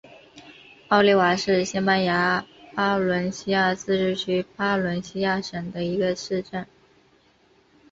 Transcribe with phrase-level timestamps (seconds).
[0.87, 6.65] 奥利瓦是西班牙巴伦西亚自治区巴伦西亚省的一个市镇。